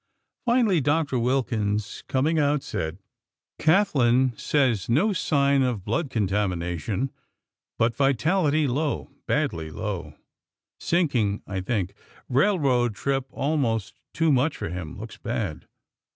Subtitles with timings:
[0.47, 2.97] Finally, Doctor Wilkins, coming out, said:
[3.59, 7.11] "Kathlyn says no sign of blood contamination,
[7.77, 10.15] but vitality low; badly low;
[10.79, 11.93] sinking, I think.
[12.29, 14.97] Railroad trip almost too much for him.
[14.97, 15.67] Looks bad."